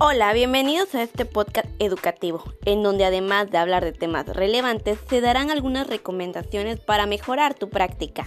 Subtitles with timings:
[0.00, 5.20] Hola, bienvenidos a este podcast educativo, en donde además de hablar de temas relevantes, se
[5.20, 8.24] darán algunas recomendaciones para mejorar tu práctica.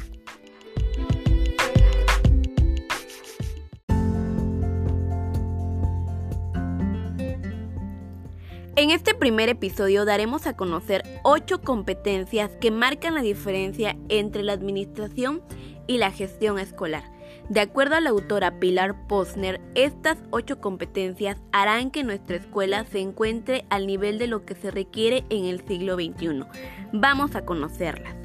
[8.75, 14.51] En este primer episodio daremos a conocer 8 competencias que marcan la diferencia entre la
[14.51, 15.41] administración
[15.87, 21.91] y la gestión escolar de acuerdo a la autora Pilar Posner, estas ocho competencias harán
[21.91, 25.95] que nuestra escuela se encuentre al nivel de lo que se requiere en el siglo
[25.95, 26.45] XXI.
[26.93, 28.15] Vamos a conocerlas.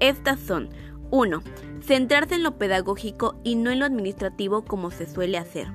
[0.00, 0.68] Estas son
[1.10, 1.42] 1.
[1.80, 5.68] Centrarse en lo pedagógico y no en lo administrativo como se suele hacer.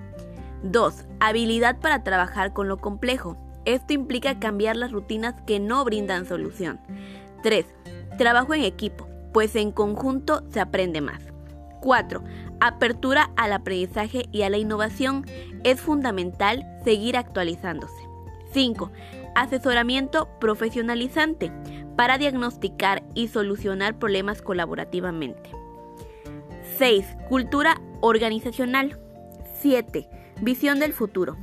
[0.63, 1.05] 2.
[1.19, 3.37] Habilidad para trabajar con lo complejo.
[3.65, 6.79] Esto implica cambiar las rutinas que no brindan solución.
[7.43, 7.65] 3.
[8.17, 11.21] Trabajo en equipo, pues en conjunto se aprende más.
[11.81, 12.23] 4.
[12.63, 15.25] Apertura al aprendizaje y a la innovación.
[15.63, 18.07] Es fundamental seguir actualizándose.
[18.53, 18.91] 5.
[19.33, 21.51] Asesoramiento profesionalizante
[21.95, 25.49] para diagnosticar y solucionar problemas colaborativamente.
[26.77, 27.05] 6.
[27.27, 28.99] Cultura organizacional.
[29.59, 30.07] 7.
[30.41, 31.37] Visión del futuro.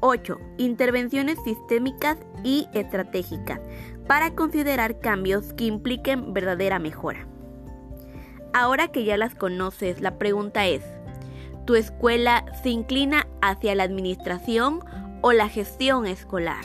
[0.00, 0.38] 8.
[0.56, 3.60] Intervenciones sistémicas y estratégicas
[4.08, 7.26] para considerar cambios que impliquen verdadera mejora.
[8.54, 10.82] Ahora que ya las conoces, la pregunta es,
[11.64, 14.80] ¿tu escuela se inclina hacia la administración
[15.22, 16.62] o la gestión escolar?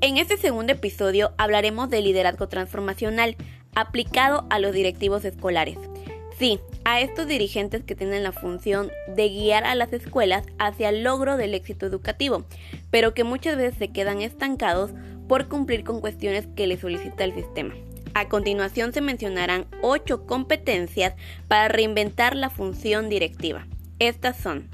[0.00, 3.36] En este segundo episodio hablaremos de liderazgo transformacional
[3.74, 5.76] aplicado a los directivos escolares.
[6.38, 11.02] Sí, a estos dirigentes que tienen la función de guiar a las escuelas hacia el
[11.02, 12.44] logro del éxito educativo,
[12.92, 14.92] pero que muchas veces se quedan estancados
[15.26, 17.74] por cumplir con cuestiones que les solicita el sistema.
[18.14, 21.14] A continuación se mencionarán ocho competencias
[21.48, 23.66] para reinventar la función directiva.
[23.98, 24.68] Estas son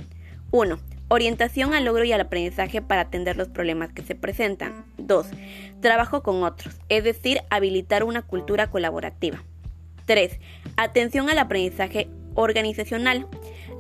[0.51, 0.79] 1.
[1.09, 4.85] Orientación al logro y al aprendizaje para atender los problemas que se presentan.
[4.99, 5.27] 2.
[5.81, 9.43] Trabajo con otros, es decir, habilitar una cultura colaborativa.
[10.07, 10.39] 3.
[10.77, 13.27] Atención al aprendizaje organizacional.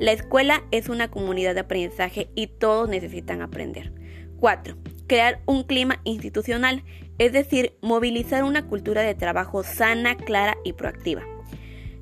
[0.00, 3.92] La escuela es una comunidad de aprendizaje y todos necesitan aprender.
[4.40, 4.76] 4.
[5.06, 6.82] Crear un clima institucional,
[7.18, 11.22] es decir, movilizar una cultura de trabajo sana, clara y proactiva.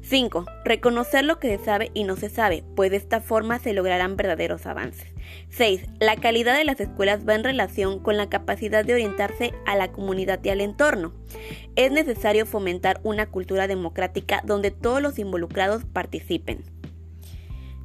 [0.03, 0.47] 5.
[0.65, 4.17] Reconocer lo que se sabe y no se sabe, pues de esta forma se lograrán
[4.17, 5.07] verdaderos avances.
[5.51, 5.87] 6.
[6.01, 9.93] La calidad de las escuelas va en relación con la capacidad de orientarse a la
[9.93, 11.13] comunidad y al entorno.
[11.77, 16.65] Es necesario fomentar una cultura democrática donde todos los involucrados participen.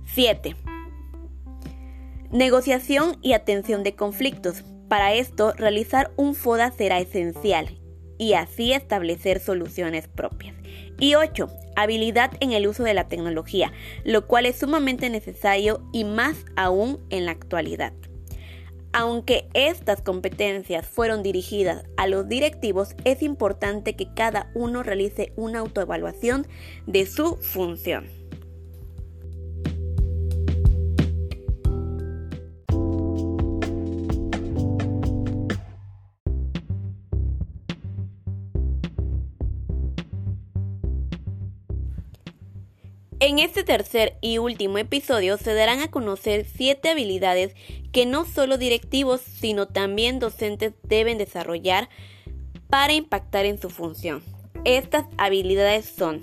[0.05, 0.55] 7.
[2.31, 4.63] Negociación y atención de conflictos.
[4.89, 7.77] Para esto, realizar un FODA será esencial
[8.17, 10.55] y así establecer soluciones propias.
[10.99, 11.49] Y 8.
[11.75, 13.71] Habilidad en el uso de la tecnología,
[14.03, 17.93] lo cual es sumamente necesario y más aún en la actualidad.
[18.93, 25.59] Aunque estas competencias fueron dirigidas a los directivos, es importante que cada uno realice una
[25.59, 26.47] autoevaluación
[26.87, 28.07] de su función.
[43.19, 47.55] En este tercer y último episodio se darán a conocer siete habilidades
[47.91, 51.89] que no solo directivos, sino también docentes deben desarrollar
[52.69, 54.21] para impactar en su función.
[54.65, 56.21] Estas habilidades son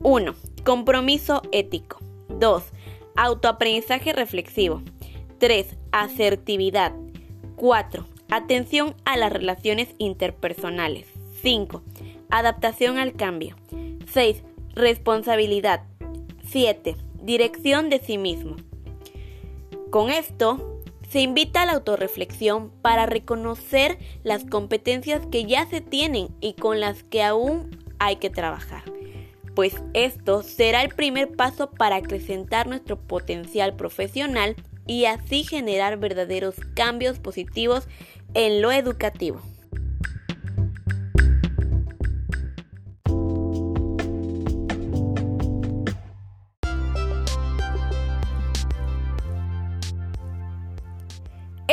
[0.00, 0.34] 1.
[0.64, 1.98] Compromiso ético.
[2.30, 2.64] 2.
[3.14, 4.82] Autoaprendizaje reflexivo.
[5.38, 5.68] 3.
[5.92, 6.94] Asertividad.
[7.54, 8.06] 4.
[8.30, 11.06] Atención a las relaciones interpersonales.
[11.42, 11.80] 5.
[12.30, 13.54] Adaptación al cambio.
[14.12, 14.42] 6.
[14.74, 15.84] Responsabilidad.
[16.50, 16.96] 7.
[17.22, 18.56] Dirección de sí mismo.
[19.90, 26.28] Con esto, se invita a la autorreflexión para reconocer las competencias que ya se tienen
[26.40, 27.70] y con las que aún
[28.00, 28.82] hay que trabajar,
[29.54, 34.56] pues esto será el primer paso para acrecentar nuestro potencial profesional
[34.86, 37.86] y así generar verdaderos cambios positivos
[38.34, 39.40] en lo educativo.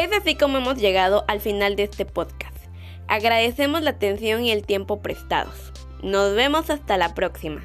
[0.02, 2.58] Es así como hemos llegado al final de este podcast.
[3.08, 5.72] Agradecemos la atención y el tiempo prestados.
[6.02, 7.62] Nos vemos hasta la próxima.